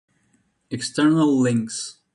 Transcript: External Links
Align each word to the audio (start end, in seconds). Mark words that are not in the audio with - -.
External 0.71 1.29
Links 1.43 2.01